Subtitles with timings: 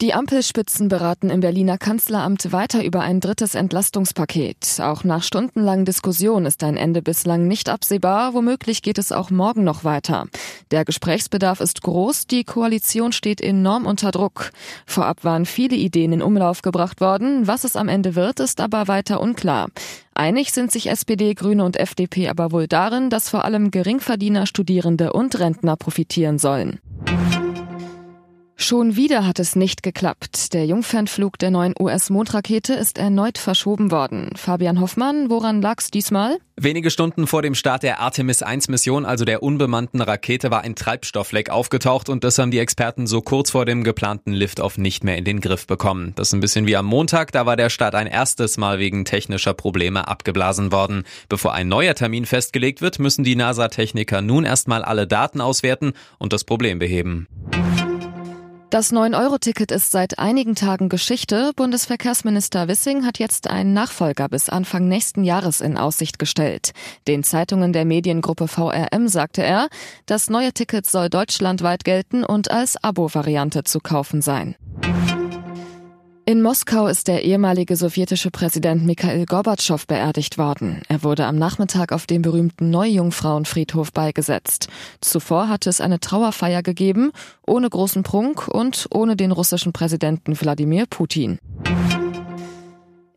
[0.00, 4.78] Die Ampelspitzen beraten im Berliner Kanzleramt weiter über ein drittes Entlastungspaket.
[4.80, 8.32] Auch nach stundenlangen Diskussion ist ein Ende bislang nicht absehbar.
[8.32, 10.26] Womöglich geht es auch morgen noch weiter.
[10.70, 12.28] Der Gesprächsbedarf ist groß.
[12.28, 14.52] Die Koalition steht enorm unter Druck.
[14.86, 17.48] Vorab waren viele Ideen in Umlauf gebracht worden.
[17.48, 19.66] Was es am Ende wird, ist aber weiter unklar.
[20.14, 25.12] Einig sind sich SPD, Grüne und FDP aber wohl darin, dass vor allem Geringverdiener, Studierende
[25.12, 26.78] und Rentner profitieren sollen.
[28.60, 30.52] Schon wieder hat es nicht geklappt.
[30.52, 34.32] Der Jungfernflug der neuen US-Mondrakete ist erneut verschoben worden.
[34.34, 36.38] Fabian Hoffmann, woran lag's diesmal?
[36.56, 40.74] Wenige Stunden vor dem Start der Artemis 1 Mission, also der unbemannten Rakete, war ein
[40.74, 45.18] Treibstoffleck aufgetaucht und das haben die Experten so kurz vor dem geplanten Liftoff nicht mehr
[45.18, 46.12] in den Griff bekommen.
[46.16, 49.04] Das ist ein bisschen wie am Montag, da war der Start ein erstes Mal wegen
[49.04, 51.04] technischer Probleme abgeblasen worden.
[51.28, 56.32] Bevor ein neuer Termin festgelegt wird, müssen die NASA-Techniker nun erstmal alle Daten auswerten und
[56.32, 57.28] das Problem beheben.
[58.70, 61.52] Das 9-Euro-Ticket ist seit einigen Tagen Geschichte.
[61.56, 66.72] Bundesverkehrsminister Wissing hat jetzt einen Nachfolger bis Anfang nächsten Jahres in Aussicht gestellt.
[67.06, 69.68] Den Zeitungen der Mediengruppe VRM sagte er,
[70.04, 74.54] das neue Ticket soll deutschlandweit gelten und als Abo-Variante zu kaufen sein.
[76.28, 80.82] In Moskau ist der ehemalige sowjetische Präsident Mikhail Gorbatschow beerdigt worden.
[80.86, 84.68] Er wurde am Nachmittag auf dem berühmten Neujungfrauenfriedhof beigesetzt.
[85.00, 87.12] Zuvor hatte es eine Trauerfeier gegeben,
[87.46, 91.38] ohne großen Prunk und ohne den russischen Präsidenten Wladimir Putin.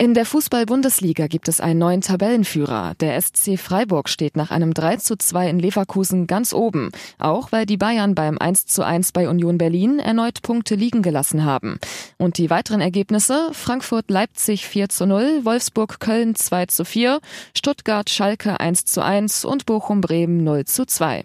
[0.00, 2.94] In der Fußball-Bundesliga gibt es einen neuen Tabellenführer.
[3.00, 6.92] Der SC Freiburg steht nach einem 3 zu 2 in Leverkusen ganz oben.
[7.18, 11.44] Auch weil die Bayern beim 1 zu 1 bei Union Berlin erneut Punkte liegen gelassen
[11.44, 11.80] haben.
[12.16, 13.50] Und die weiteren Ergebnisse?
[13.52, 17.18] Frankfurt-Leipzig 4 zu 0, Wolfsburg-Köln 2 zu 4,
[17.56, 21.24] Stuttgart-Schalke 1 zu 1 und Bochum-Bremen 0 zu 2.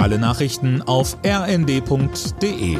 [0.00, 2.78] Alle Nachrichten auf rnd.de